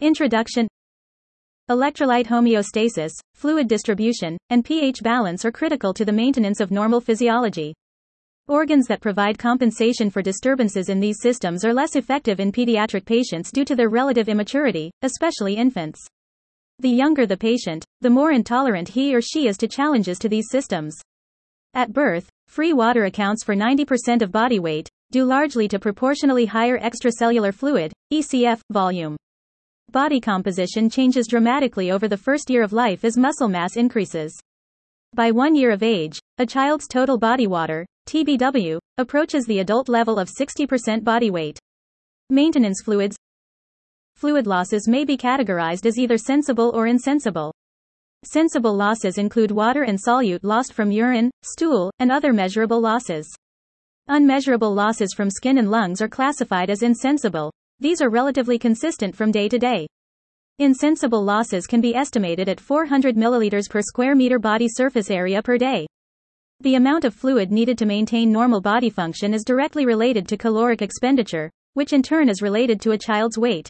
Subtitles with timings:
[0.00, 0.68] Introduction
[1.68, 7.74] Electrolyte homeostasis, fluid distribution, and pH balance are critical to the maintenance of normal physiology.
[8.46, 13.50] Organs that provide compensation for disturbances in these systems are less effective in pediatric patients
[13.50, 16.06] due to their relative immaturity, especially infants.
[16.78, 20.48] The younger the patient, the more intolerant he or she is to challenges to these
[20.48, 20.96] systems.
[21.74, 26.78] At birth, free water accounts for 90% of body weight, due largely to proportionally higher
[26.78, 29.16] extracellular fluid, ECF, volume.
[29.90, 34.38] Body composition changes dramatically over the first year of life as muscle mass increases.
[35.14, 40.18] By one year of age, a child's total body water, TBW, approaches the adult level
[40.18, 41.58] of 60% body weight.
[42.28, 43.16] Maintenance fluids
[44.14, 47.50] Fluid losses may be categorized as either sensible or insensible.
[48.26, 53.26] Sensible losses include water and solute lost from urine, stool, and other measurable losses.
[54.08, 59.30] Unmeasurable losses from skin and lungs are classified as insensible, these are relatively consistent from
[59.30, 59.86] day to day.
[60.58, 65.56] Insensible losses can be estimated at 400 milliliters per square meter body surface area per
[65.56, 65.86] day.
[66.60, 70.82] The amount of fluid needed to maintain normal body function is directly related to caloric
[70.82, 73.68] expenditure, which in turn is related to a child's weight.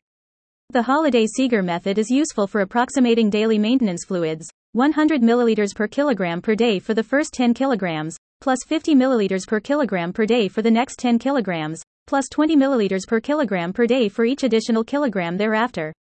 [0.71, 6.55] The Holliday-Segar method is useful for approximating daily maintenance fluids, 100 milliliters per kilogram per
[6.55, 10.71] day for the first 10 kilograms, plus 50 milliliters per kilogram per day for the
[10.71, 15.93] next 10 kilograms, plus 20 milliliters per kilogram per day for each additional kilogram thereafter.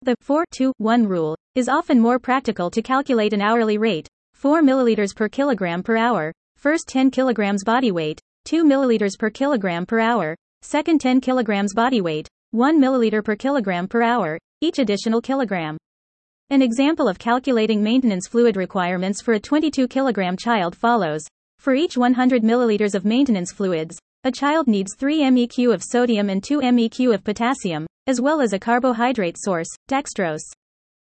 [0.00, 4.62] The 4 2 1 rule is often more practical to calculate an hourly rate, 4
[4.62, 10.00] milliliters per kilogram per hour, first 10 kilograms body weight, 2 milliliters per kilogram per
[10.00, 15.76] hour, second 10 kilograms body weight, 1 milliliter per kilogram per hour, each additional kilogram.
[16.48, 21.26] An example of calculating maintenance fluid requirements for a 22 kilogram child follows.
[21.58, 26.42] For each 100 milliliters of maintenance fluids, a child needs 3 MEq of sodium and
[26.42, 30.50] 2 MEq of potassium, as well as a carbohydrate source, dextrose.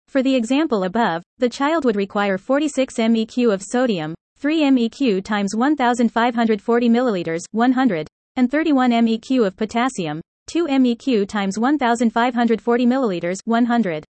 [0.09, 5.55] For the example above, the child would require 46 MEq of sodium, 3 MEq times
[5.55, 14.03] 1540 milliliters, 100, and 31 MEq of potassium, 2 MEq times 1540 milliliters, 100.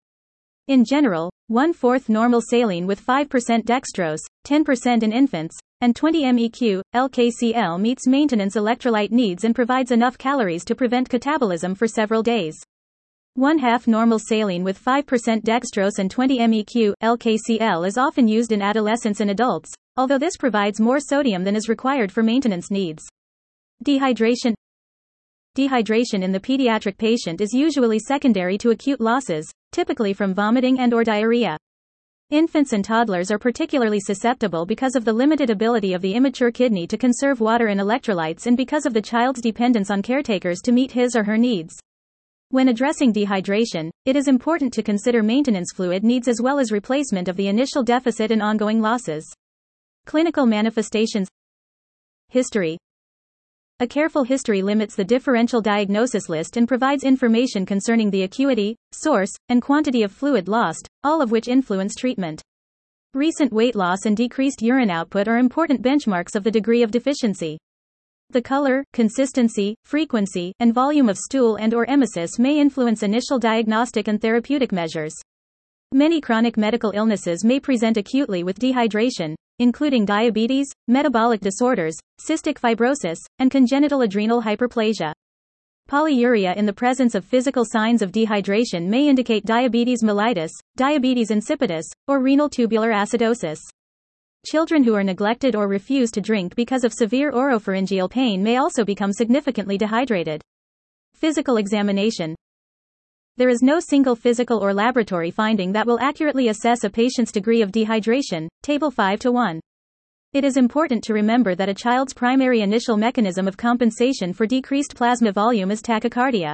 [0.66, 3.28] In general, one-fourth normal saline with 5%
[3.64, 10.18] dextrose, 10% in infants, and 20 MEq, LKCl meets maintenance electrolyte needs and provides enough
[10.18, 12.56] calories to prevent catabolism for several days.
[13.34, 18.60] One half normal saline with 5% dextrose and 20 MEq, LKCl is often used in
[18.60, 23.06] adolescents and adults, although this provides more sodium than is required for maintenance needs.
[23.84, 24.54] Dehydration
[25.56, 30.92] Dehydration in the pediatric patient is usually secondary to acute losses, typically from vomiting and
[30.92, 31.56] or diarrhea.
[32.30, 36.86] Infants and toddlers are particularly susceptible because of the limited ability of the immature kidney
[36.86, 40.92] to conserve water and electrolytes and because of the child's dependence on caretakers to meet
[40.92, 41.80] his or her needs.
[42.50, 47.28] When addressing dehydration, it is important to consider maintenance fluid needs as well as replacement
[47.28, 49.26] of the initial deficit and ongoing losses.
[50.04, 51.28] Clinical manifestations
[52.28, 52.76] History
[53.80, 59.30] a careful history limits the differential diagnosis list and provides information concerning the acuity, source,
[59.48, 62.42] and quantity of fluid lost, all of which influence treatment.
[63.14, 67.56] Recent weight loss and decreased urine output are important benchmarks of the degree of deficiency.
[68.30, 74.08] The color, consistency, frequency, and volume of stool and or emesis may influence initial diagnostic
[74.08, 75.14] and therapeutic measures.
[75.92, 83.16] Many chronic medical illnesses may present acutely with dehydration, including diabetes, metabolic disorders, cystic fibrosis,
[83.38, 85.14] and congenital adrenal hyperplasia.
[85.88, 91.86] Polyuria in the presence of physical signs of dehydration may indicate diabetes mellitus, diabetes insipidus,
[92.06, 93.58] or renal tubular acidosis.
[94.46, 98.84] Children who are neglected or refuse to drink because of severe oropharyngeal pain may also
[98.84, 100.42] become significantly dehydrated.
[101.14, 102.36] Physical examination,
[103.38, 107.62] there is no single physical or laboratory finding that will accurately assess a patient's degree
[107.62, 109.60] of dehydration, table 5 to 1.
[110.32, 114.96] It is important to remember that a child's primary initial mechanism of compensation for decreased
[114.96, 116.52] plasma volume is tachycardia.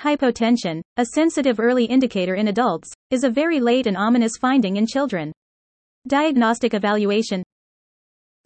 [0.00, 4.86] Hypotension, a sensitive early indicator in adults, is a very late and ominous finding in
[4.86, 5.30] children.
[6.06, 7.42] Diagnostic evaluation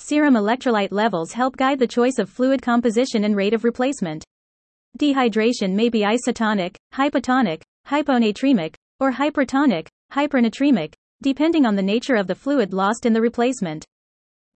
[0.01, 4.25] Serum electrolyte levels help guide the choice of fluid composition and rate of replacement.
[4.99, 10.93] Dehydration may be isotonic, hypotonic, hyponatremic, or hypertonic, hypernatremic,
[11.23, 13.85] depending on the nature of the fluid lost in the replacement.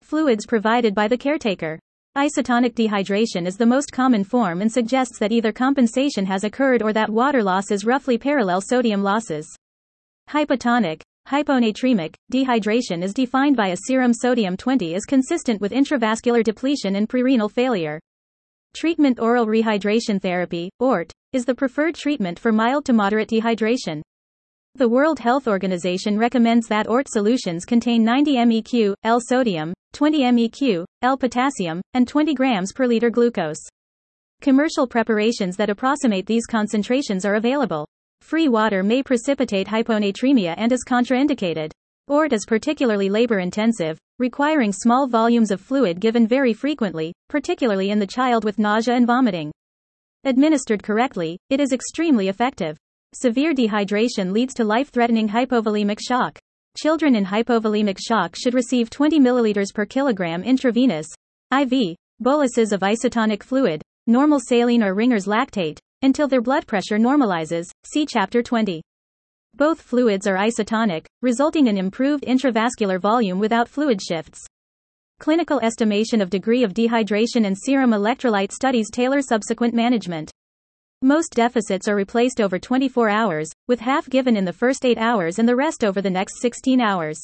[0.01, 1.79] Fluids provided by the caretaker.
[2.17, 6.93] Isotonic dehydration is the most common form and suggests that either compensation has occurred or
[6.93, 9.47] that water loss is roughly parallel sodium losses.
[10.29, 16.97] Hypotonic, hyponatremic, dehydration is defined by a serum sodium 20 is consistent with intravascular depletion
[16.97, 17.99] and prerenal failure.
[18.75, 24.01] Treatment Oral rehydration therapy, ORT, is the preferred treatment for mild to moderate dehydration.
[24.77, 30.87] The World Health Organization recommends that ORT solutions contain 90 MEq, L sodium, 20 MEq,
[31.03, 33.63] L potassium, and 20 grams per liter glucose.
[34.41, 37.87] Commercial preparations that approximate these concentrations are available.
[38.23, 41.73] Free water may precipitate hyponatremia and is contraindicated.
[42.09, 47.99] ORT is particularly labor intensive, requiring small volumes of fluid given very frequently, particularly in
[47.99, 49.51] the child with nausea and vomiting.
[50.23, 52.77] Administered correctly, it is extremely effective.
[53.15, 56.39] Severe dehydration leads to life threatening hypovolemic shock.
[56.79, 61.09] Children in hypovolemic shock should receive 20 ml per kilogram intravenous
[61.51, 67.65] IV boluses of isotonic fluid, normal saline or Ringer's lactate, until their blood pressure normalizes.
[67.85, 68.83] See Chapter 20.
[69.55, 74.47] Both fluids are isotonic, resulting in improved intravascular volume without fluid shifts.
[75.21, 80.31] Clinical estimation of degree of dehydration and serum electrolyte studies tailor subsequent management.
[81.03, 85.39] Most deficits are replaced over 24 hours, with half given in the first 8 hours
[85.39, 87.21] and the rest over the next 16 hours.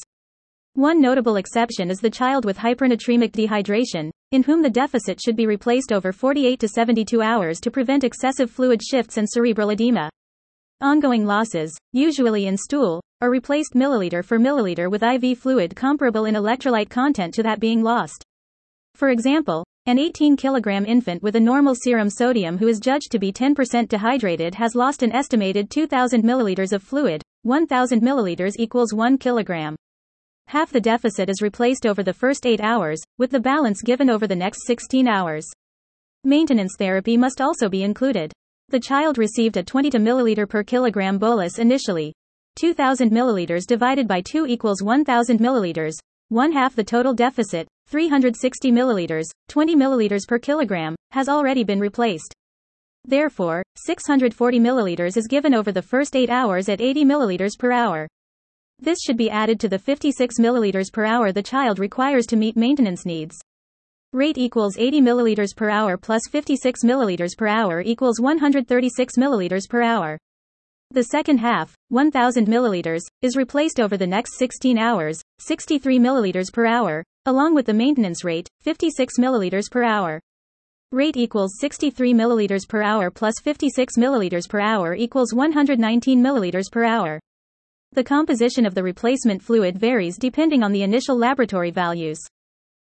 [0.75, 5.47] One notable exception is the child with hypernatremic dehydration, in whom the deficit should be
[5.47, 10.11] replaced over 48 to 72 hours to prevent excessive fluid shifts and cerebral edema.
[10.81, 16.35] Ongoing losses, usually in stool, are replaced milliliter for milliliter with IV fluid comparable in
[16.35, 18.23] electrolyte content to that being lost.
[18.95, 23.19] For example, an 18 kg infant with a normal serum sodium who is judged to
[23.19, 29.17] be 10% dehydrated has lost an estimated 2000 milliliters of fluid, 1000 milliliters equals 1
[29.17, 29.75] kg.
[30.47, 34.27] Half the deficit is replaced over the first 8 hours, with the balance given over
[34.27, 35.45] the next 16 hours.
[36.23, 38.31] Maintenance therapy must also be included.
[38.69, 42.13] The child received a 20 milliliter per kilogram bolus initially.
[42.55, 45.95] 2000 milliliters divided by 2 equals 1000 milliliters,
[46.27, 52.31] one half the total deficit, 360 milliliters, 20 milliliters per kilogram, has already been replaced.
[53.05, 58.07] Therefore, 640 milliliters is given over the first 8 hours at 80 milliliters per hour.
[58.77, 62.55] This should be added to the 56 milliliters per hour the child requires to meet
[62.55, 63.41] maintenance needs.
[64.11, 69.83] Rate equals 80 milliliters per hour plus 56 milliliters per hour equals 136 milliliters per
[69.83, 70.17] hour.
[70.89, 76.65] The second half, 1000 milliliters, is replaced over the next 16 hours, 63 milliliters per
[76.65, 80.19] hour, along with the maintenance rate, 56 milliliters per hour.
[80.91, 86.83] Rate equals 63 milliliters per hour plus 56 milliliters per hour equals 119 milliliters per
[86.83, 87.19] hour.
[87.91, 92.19] The composition of the replacement fluid varies depending on the initial laboratory values.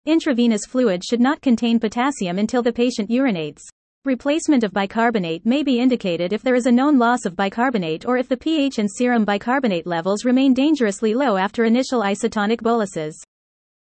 [0.07, 3.63] Intravenous fluid should not contain potassium until the patient urinates.
[4.05, 8.17] Replacement of bicarbonate may be indicated if there is a known loss of bicarbonate or
[8.17, 13.21] if the pH and serum bicarbonate levels remain dangerously low after initial isotonic boluses.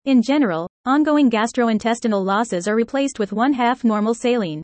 [0.06, 4.61] In general, ongoing gastrointestinal losses are replaced with one half normal saline.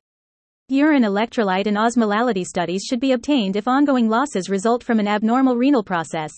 [0.69, 5.57] Urine electrolyte and osmolality studies should be obtained if ongoing losses result from an abnormal
[5.57, 6.31] renal process.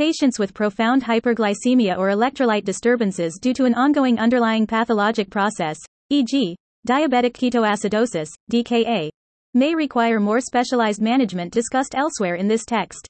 [0.00, 5.76] Patients with profound hyperglycemia or electrolyte disturbances due to an ongoing underlying pathologic process,
[6.08, 6.56] e.g.,
[6.88, 9.10] Diabetic ketoacidosis, DKA,
[9.52, 13.06] may require more specialized management discussed elsewhere in this text.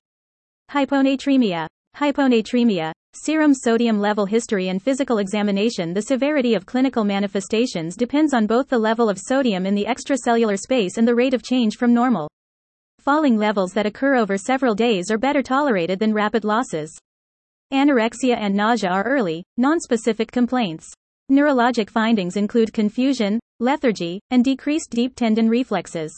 [0.72, 1.69] Hyponatremia.
[1.96, 5.94] Hyponatremia, serum sodium level history and physical examination.
[5.94, 10.58] The severity of clinical manifestations depends on both the level of sodium in the extracellular
[10.58, 12.28] space and the rate of change from normal.
[13.00, 16.94] Falling levels that occur over several days are better tolerated than rapid losses.
[17.73, 20.92] Anorexia and nausea are early, nonspecific complaints.
[21.33, 26.12] Neurologic findings include confusion, lethargy, and decreased deep tendon reflexes.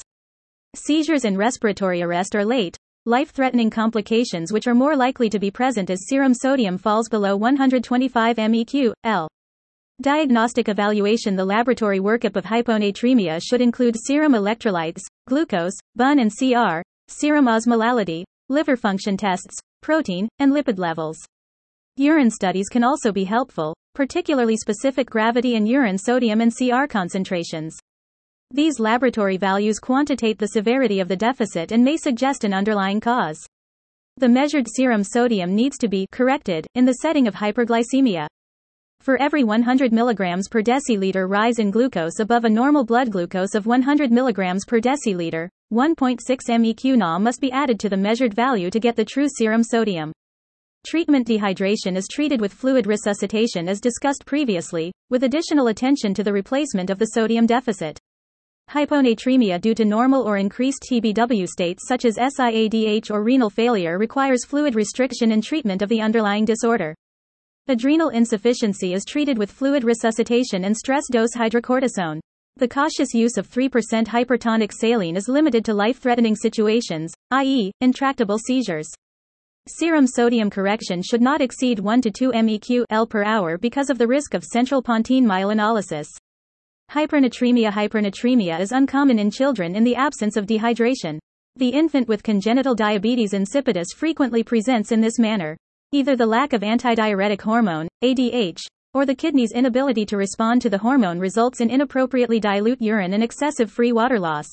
[0.74, 5.52] Seizures and respiratory arrest are late, life threatening complications which are more likely to be
[5.52, 9.28] present as serum sodium falls below 125 MEq, L.
[10.02, 16.80] Diagnostic evaluation The laboratory workup of hyponatremia should include serum electrolytes, glucose, BUN and CR,
[17.06, 21.18] serum osmolality, liver function tests, protein, and lipid levels.
[21.98, 27.78] Urine studies can also be helpful, particularly specific gravity and urine sodium and CR concentrations.
[28.50, 33.38] These laboratory values quantitate the severity of the deficit and may suggest an underlying cause.
[34.16, 38.26] The measured serum sodium needs to be corrected in the setting of hyperglycemia.
[39.02, 43.66] For every 100 mg per deciliter rise in glucose above a normal blood glucose of
[43.66, 48.78] 100 mg per deciliter, 1.6 MEq Na must be added to the measured value to
[48.78, 50.12] get the true serum sodium.
[50.86, 56.32] Treatment dehydration is treated with fluid resuscitation as discussed previously, with additional attention to the
[56.32, 57.98] replacement of the sodium deficit.
[58.70, 64.44] Hyponatremia due to normal or increased TBW states such as SIADH or renal failure requires
[64.44, 66.94] fluid restriction and treatment of the underlying disorder.
[67.68, 72.18] Adrenal insufficiency is treated with fluid resuscitation and stress dose hydrocortisone.
[72.56, 73.70] The cautious use of 3%
[74.04, 78.88] hypertonic saline is limited to life threatening situations, i.e., intractable seizures.
[79.68, 83.98] Serum sodium correction should not exceed 1 to 2 MEq L per hour because of
[83.98, 86.08] the risk of central pontine myelinolysis.
[86.90, 91.20] Hypernatremia Hypernatremia is uncommon in children in the absence of dehydration.
[91.54, 95.56] The infant with congenital diabetes insipidus frequently presents in this manner.
[95.94, 98.60] Either the lack of antidiuretic hormone, ADH,
[98.94, 103.22] or the kidney's inability to respond to the hormone results in inappropriately dilute urine and
[103.22, 104.46] excessive free water loss.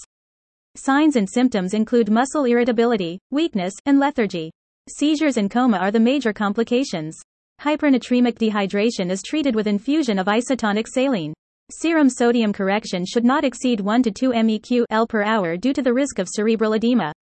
[0.75, 4.51] Signs and symptoms include muscle irritability, weakness, and lethargy.
[4.89, 7.17] Seizures and coma are the major complications.
[7.61, 11.33] Hypernatremic dehydration is treated with infusion of isotonic saline.
[11.71, 15.81] Serum sodium correction should not exceed 1 to 2 MEq L per hour due to
[15.81, 17.13] the risk of cerebral edema.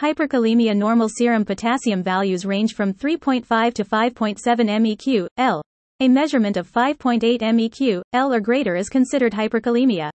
[0.00, 5.60] Hyperkalemia normal serum potassium values range from 3.5 to 5.7 MEq L.
[6.00, 10.08] A measurement of 5.8 MEq L or greater is considered hyperkalemia.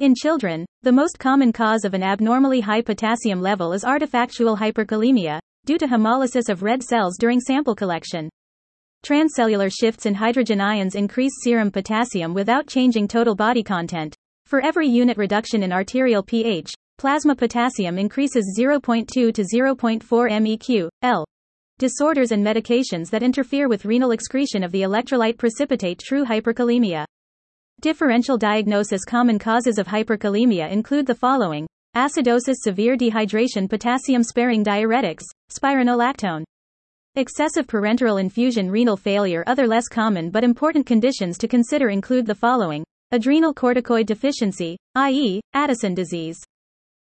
[0.00, 5.38] In children, the most common cause of an abnormally high potassium level is artifactual hyperkalemia,
[5.64, 8.28] due to hemolysis of red cells during sample collection.
[9.02, 14.14] Transcellular shifts in hydrogen ions increase serum potassium without changing total body content.
[14.44, 21.24] For every unit reduction in arterial pH, plasma potassium increases 0.2 to 0.4 MEq, L.
[21.78, 27.04] Disorders and medications that interfere with renal excretion of the electrolyte precipitate true hyperkalemia.
[27.82, 35.24] Differential diagnosis Common causes of hyperkalemia include the following acidosis, severe dehydration, potassium sparing diuretics,
[35.52, 36.44] spironolactone.
[37.16, 39.44] Excessive parenteral infusion, renal failure.
[39.46, 45.40] Other less common but important conditions to consider include the following adrenal corticoid deficiency, i.e.,
[45.52, 46.38] Addison disease.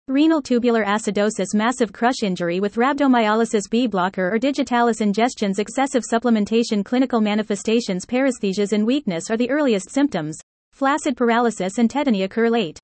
[0.09, 6.85] Renal tubular acidosis, massive crush injury with rhabdomyolysis B blocker or digitalis ingestions, excessive supplementation,
[6.85, 10.37] clinical manifestations, paresthesias, and weakness are the earliest symptoms.
[10.71, 12.79] Flaccid paralysis and tetany occur late.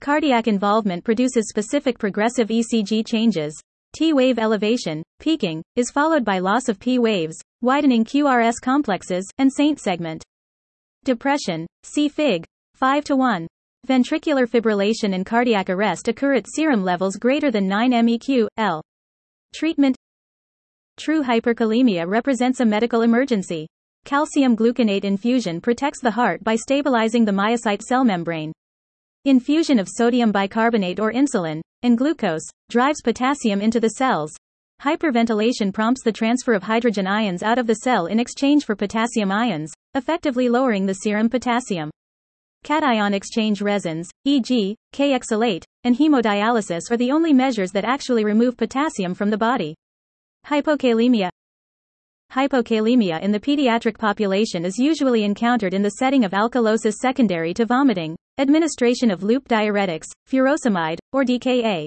[0.00, 3.54] Cardiac involvement produces specific progressive ECG changes.
[3.94, 9.52] T wave elevation, peaking, is followed by loss of P waves, widening QRS complexes, and
[9.52, 10.24] Saint segment.
[11.04, 12.46] Depression, see Fig.
[12.72, 13.46] 5 to 1.
[13.86, 18.82] Ventricular fibrillation and cardiac arrest occur at serum levels greater than 9 MEq, L.
[19.54, 19.94] Treatment
[20.96, 23.68] True hyperkalemia represents a medical emergency.
[24.04, 28.50] Calcium gluconate infusion protects the heart by stabilizing the myocyte cell membrane.
[29.24, 34.34] Infusion of sodium bicarbonate or insulin, and glucose, drives potassium into the cells.
[34.82, 39.30] Hyperventilation prompts the transfer of hydrogen ions out of the cell in exchange for potassium
[39.30, 41.88] ions, effectively lowering the serum potassium.
[42.66, 49.14] Cation exchange resins, e.g., Kayexalate, and hemodialysis are the only measures that actually remove potassium
[49.14, 49.76] from the body.
[50.46, 51.28] Hypokalemia
[52.32, 57.66] Hypokalemia in the pediatric population is usually encountered in the setting of alkalosis secondary to
[57.66, 61.86] vomiting, administration of loop diuretics, furosemide, or DKA.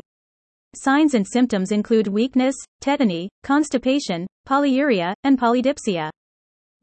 [0.76, 6.10] Signs and symptoms include weakness, tetany, constipation, polyuria, and polydipsia.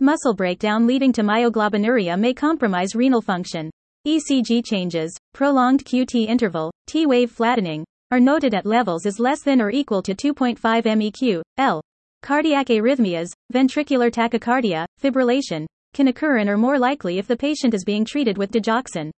[0.01, 3.71] Muscle breakdown leading to myoglobinuria may compromise renal function.
[4.07, 9.61] ECG changes, prolonged QT interval, T wave flattening, are noted at levels as less than
[9.61, 11.83] or equal to 2.5 MEq, L.
[12.23, 17.83] Cardiac arrhythmias, ventricular tachycardia, fibrillation, can occur and are more likely if the patient is
[17.83, 19.11] being treated with digoxin.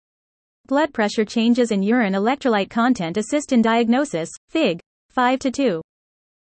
[0.69, 4.81] Blood pressure changes and urine electrolyte content assist in diagnosis, Fig.
[5.11, 5.83] 5 to 2.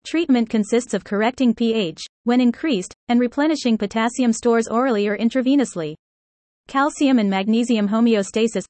[0.06, 5.96] Treatment consists of correcting pH, when increased, and replenishing potassium stores orally or intravenously.
[6.68, 8.66] Calcium and magnesium homeostasis.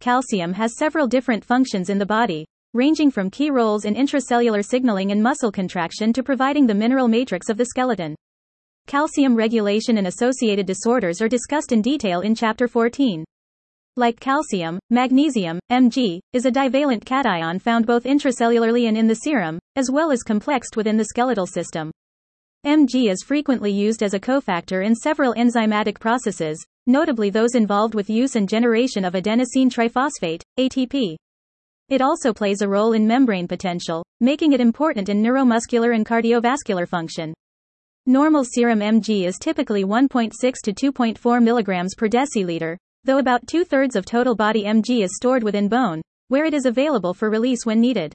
[0.00, 5.10] Calcium has several different functions in the body, ranging from key roles in intracellular signaling
[5.10, 8.14] and muscle contraction to providing the mineral matrix of the skeleton.
[8.86, 13.24] Calcium regulation and associated disorders are discussed in detail in Chapter 14.
[13.96, 19.58] Like calcium, magnesium, Mg, is a divalent cation found both intracellularly and in the serum,
[19.74, 21.90] as well as complexed within the skeletal system.
[22.66, 28.10] Mg is frequently used as a cofactor in several enzymatic processes, notably those involved with
[28.10, 31.16] use and generation of adenosine triphosphate, ATP.
[31.88, 36.86] It also plays a role in membrane potential, making it important in neuromuscular and cardiovascular
[36.86, 37.34] function.
[38.06, 40.32] Normal serum Mg is typically 1.6
[40.64, 45.42] to 2.4 mg per deciliter, though about two thirds of total body Mg is stored
[45.42, 48.14] within bone, where it is available for release when needed.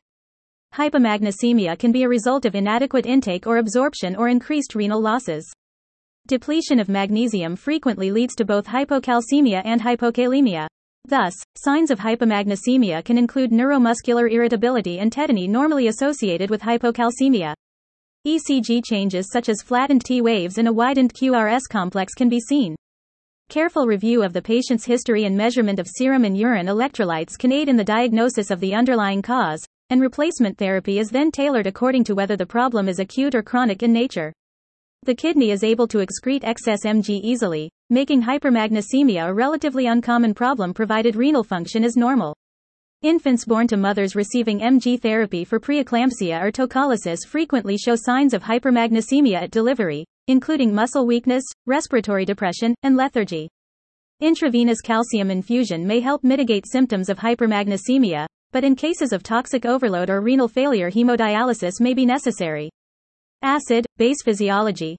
[0.74, 5.50] Hypomagnesemia can be a result of inadequate intake or absorption or increased renal losses.
[6.28, 10.66] Depletion of magnesium frequently leads to both hypocalcemia and hypokalemia.
[11.08, 17.54] Thus, signs of hypomagnesemia can include neuromuscular irritability and tetany normally associated with hypocalcemia.
[18.26, 22.76] ECG changes such as flattened T waves and a widened QRS complex can be seen.
[23.50, 27.70] Careful review of the patient's history and measurement of serum and urine electrolytes can aid
[27.70, 32.16] in the diagnosis of the underlying cause, and replacement therapy is then tailored according to
[32.16, 34.34] whether the problem is acute or chronic in nature.
[35.06, 40.74] The kidney is able to excrete excess Mg easily, making hypermagnesemia a relatively uncommon problem
[40.74, 42.36] provided renal function is normal.
[43.04, 48.42] Infants born to mothers receiving Mg therapy for preeclampsia or tocolysis frequently show signs of
[48.42, 53.48] hypermagnesemia at delivery, including muscle weakness, respiratory depression, and lethargy.
[54.22, 60.10] Intravenous calcium infusion may help mitigate symptoms of hypermagnesemia, but in cases of toxic overload
[60.10, 62.72] or renal failure, hemodialysis may be necessary.
[63.46, 64.98] Acid, base physiology.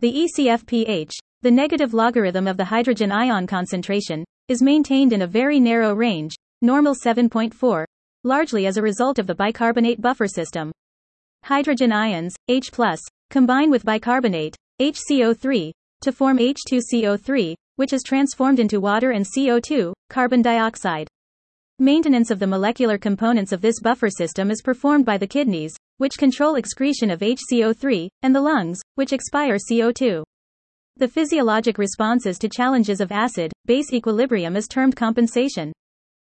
[0.00, 1.12] The ECF pH,
[1.42, 6.34] the negative logarithm of the hydrogen ion concentration, is maintained in a very narrow range,
[6.60, 7.84] normal 7.4,
[8.24, 10.72] largely as a result of the bicarbonate buffer system.
[11.44, 12.68] Hydrogen ions, H+,
[13.30, 20.42] combine with bicarbonate, HCO3, to form H2CO3, which is transformed into water and CO2, carbon
[20.42, 21.06] dioxide.
[21.78, 26.16] Maintenance of the molecular components of this buffer system is performed by the kidneys, which
[26.16, 30.24] control excretion of HCO3, and the lungs, which expire CO2.
[30.96, 35.70] The physiologic responses to challenges of acid base equilibrium is termed compensation.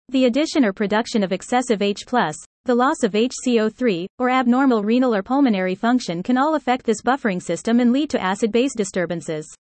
[0.10, 5.24] The addition or production of excessive H, the loss of HCO3, or abnormal renal or
[5.24, 9.52] pulmonary function can all affect this buffering system and lead to acid base disturbances.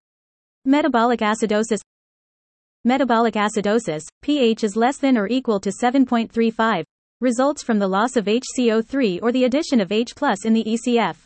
[0.67, 1.81] Metabolic acidosis
[2.87, 6.83] Metabolic acidosis, pH is less than or equal to 7.35,
[7.21, 10.15] results from the loss of HCO3 or the addition of H
[10.47, 11.17] in the ECF.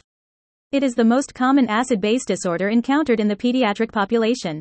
[0.73, 4.61] It is the most common acid base disorder encountered in the pediatric population.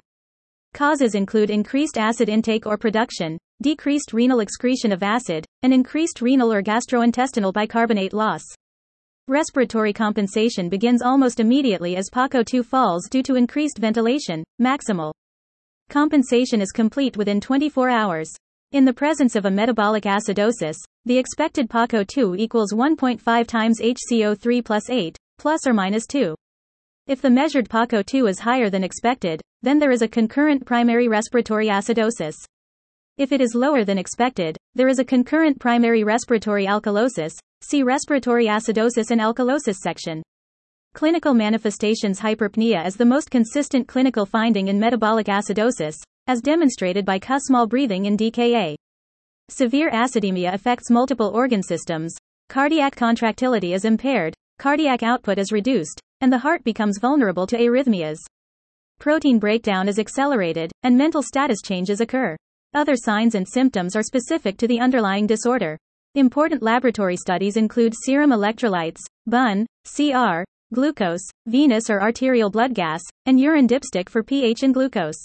[0.75, 6.53] Causes include increased acid intake or production, decreased renal excretion of acid, and increased renal
[6.53, 8.43] or gastrointestinal bicarbonate loss.
[9.27, 15.12] Respiratory compensation begins almost immediately as PaCO2 falls due to increased ventilation, maximal.
[15.89, 18.31] Compensation is complete within 24 hours.
[18.71, 24.89] In the presence of a metabolic acidosis, the expected PaCO2 equals 1.5 times HCO3 plus
[24.89, 26.33] 8, plus or minus 2.
[27.05, 31.67] If the measured PaCO2 is higher than expected, then there is a concurrent primary respiratory
[31.67, 32.36] acidosis.
[33.17, 37.34] If it is lower than expected, there is a concurrent primary respiratory alkalosis.
[37.62, 40.23] See respiratory acidosis and alkalosis section.
[40.93, 45.95] Clinical manifestations Hyperpnea is the most consistent clinical finding in metabolic acidosis,
[46.27, 48.75] as demonstrated by Kussmaul breathing in DKA.
[49.49, 52.15] Severe acidemia affects multiple organ systems,
[52.47, 58.19] cardiac contractility is impaired, cardiac output is reduced, and the heart becomes vulnerable to arrhythmias.
[58.99, 62.38] Protein breakdown is accelerated, and mental status changes occur.
[62.75, 65.75] Other signs and symptoms are specific to the underlying disorder.
[66.13, 73.39] Important laboratory studies include serum electrolytes, BUN, CR, glucose, venous or arterial blood gas, and
[73.39, 75.21] urine dipstick for pH and glucose.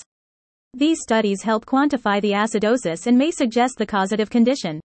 [0.74, 4.80] These studies help quantify the acidosis and may suggest the causative condition.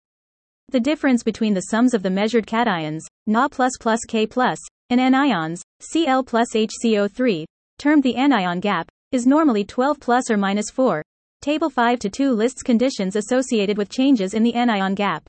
[0.69, 4.57] The difference between the sums of the measured cations, Na plus plus K plus,
[4.89, 7.45] and anions, Cl plus HCO3,
[7.77, 11.03] termed the anion gap, is normally 12 plus or minus 4.
[11.41, 15.23] Table 5 to 2 lists conditions associated with changes in the anion gap.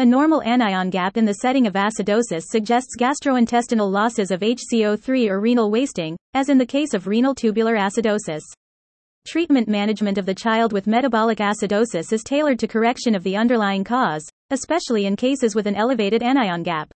[0.00, 5.40] A normal anion gap in the setting of acidosis suggests gastrointestinal losses of HCO3 or
[5.40, 8.40] renal wasting, as in the case of renal tubular acidosis.
[9.28, 13.84] Treatment management of the child with metabolic acidosis is tailored to correction of the underlying
[13.84, 16.90] cause, especially in cases with an elevated anion gap.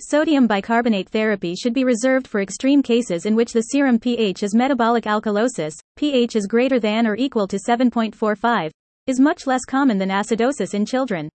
[0.00, 4.56] Sodium bicarbonate therapy should be reserved for extreme cases in which the serum pH is
[4.56, 8.72] metabolic alkalosis, pH is greater than or equal to 7.45,
[9.06, 11.28] is much less common than acidosis in children.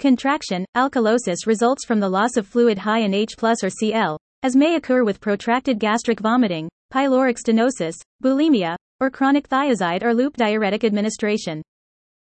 [0.00, 4.56] Contraction, alkalosis results from the loss of fluid high in H plus or Cl, as
[4.56, 10.84] may occur with protracted gastric vomiting, pyloric stenosis, bulimia, or chronic thiazide or loop diuretic
[10.84, 11.60] administration.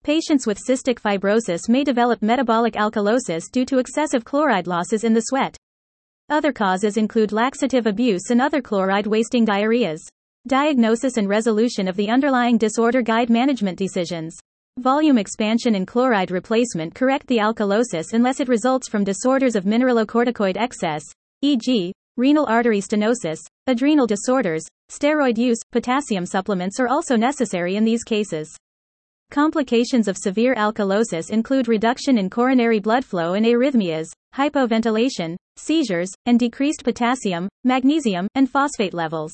[0.05, 5.23] Patients with cystic fibrosis may develop metabolic alkalosis due to excessive chloride losses in the
[5.23, 5.57] sweat.
[6.29, 10.03] Other causes include laxative abuse and other chloride wasting diarrheas.
[10.47, 14.39] Diagnosis and resolution of the underlying disorder guide management decisions.
[14.79, 20.59] Volume expansion and chloride replacement correct the alkalosis unless it results from disorders of mineralocorticoid
[20.59, 21.03] excess,
[21.41, 28.05] e.g., renal artery stenosis, adrenal disorders, steroid use, potassium supplements are also necessary in these
[28.05, 28.55] cases.
[29.31, 36.39] Complications of severe alkalosis include reduction in coronary blood flow and arrhythmias, hypoventilation, seizures, and
[36.39, 39.33] decreased potassium, magnesium, and phosphate levels.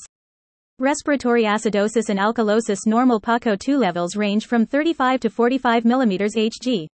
[0.78, 6.86] Respiratory acidosis and alkalosis normal PaCO2 levels range from 35 to 45 mm Hg.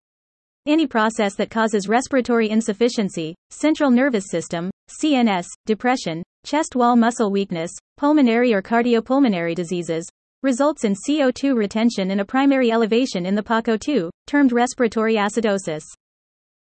[0.67, 4.69] Any process that causes respiratory insufficiency, central nervous system,
[5.01, 10.07] CNS, depression, chest wall muscle weakness, pulmonary or cardiopulmonary diseases,
[10.43, 15.85] results in CO2 retention and a primary elevation in the PaCO2, termed respiratory acidosis.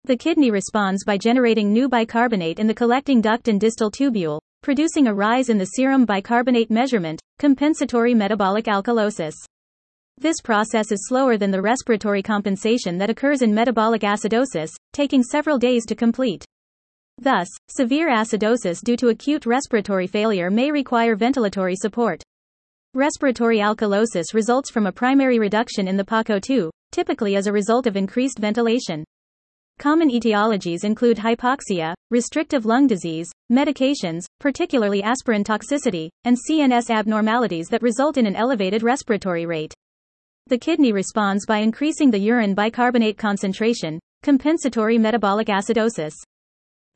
[0.04, 5.06] The kidney responds by generating new bicarbonate in the collecting duct and distal tubule, producing
[5.06, 9.36] a rise in the serum bicarbonate measurement, compensatory metabolic alkalosis.
[10.18, 15.60] This process is slower than the respiratory compensation that occurs in metabolic acidosis, taking several
[15.60, 16.44] days to complete.
[17.20, 22.24] Thus, severe acidosis due to acute respiratory failure may require ventilatory support.
[22.96, 27.96] Respiratory alkalosis results from a primary reduction in the PaCO2, typically as a result of
[27.96, 29.04] increased ventilation.
[29.78, 37.82] Common etiologies include hypoxia, restrictive lung disease, medications, particularly aspirin toxicity, and CNS abnormalities that
[37.82, 39.74] result in an elevated respiratory rate.
[40.48, 46.14] The kidney responds by increasing the urine bicarbonate concentration, compensatory metabolic acidosis.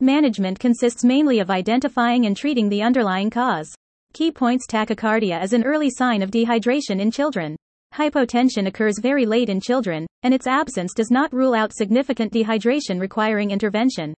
[0.00, 3.70] Management consists mainly of identifying and treating the underlying cause.
[4.14, 7.56] Key points tachycardia is an early sign of dehydration in children.
[7.94, 13.00] Hypotension occurs very late in children, and its absence does not rule out significant dehydration
[13.00, 14.14] requiring intervention.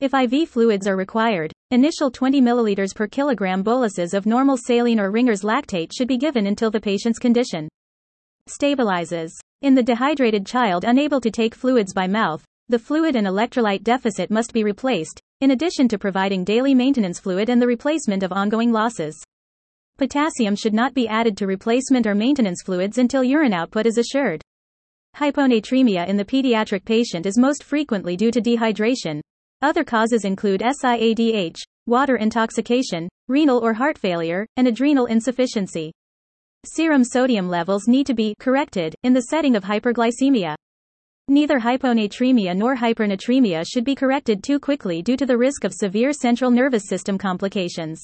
[0.00, 5.10] If IV fluids are required, initial 20 ml per kilogram boluses of normal saline or
[5.10, 7.68] Ringer's lactate should be given until the patient's condition
[8.48, 9.30] stabilizes.
[9.62, 14.30] In the dehydrated child unable to take fluids by mouth, the fluid and electrolyte deficit
[14.30, 18.72] must be replaced, in addition to providing daily maintenance fluid and the replacement of ongoing
[18.72, 19.22] losses.
[19.96, 24.42] Potassium should not be added to replacement or maintenance fluids until urine output is assured.
[25.16, 29.20] Hyponatremia in the pediatric patient is most frequently due to dehydration.
[29.62, 35.92] Other causes include SIADH, water intoxication, renal or heart failure, and adrenal insufficiency.
[36.64, 40.56] Serum sodium levels need to be corrected in the setting of hyperglycemia.
[41.28, 46.12] Neither hyponatremia nor hypernatremia should be corrected too quickly due to the risk of severe
[46.12, 48.02] central nervous system complications.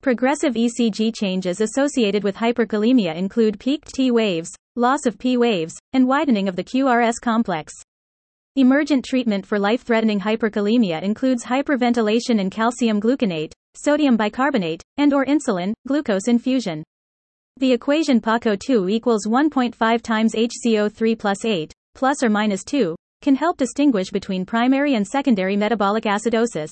[0.00, 6.06] Progressive ECG changes associated with hyperkalemia include peaked T waves, loss of P waves, and
[6.06, 7.74] widening of the QRS complex.
[8.54, 15.72] Emergent treatment for life-threatening hyperkalemia includes hyperventilation and calcium gluconate, sodium bicarbonate, and or insulin,
[15.88, 16.84] glucose infusion.
[17.56, 23.56] The equation PaCO2 equals 1.5 times HCO3 plus 8, plus or minus 2, can help
[23.56, 26.70] distinguish between primary and secondary metabolic acidosis.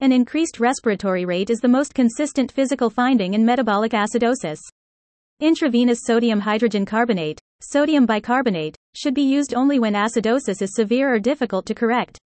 [0.00, 4.58] An increased respiratory rate is the most consistent physical finding in metabolic acidosis.
[5.40, 11.20] Intravenous sodium hydrogen carbonate, sodium bicarbonate, should be used only when acidosis is severe or
[11.20, 12.18] difficult to correct.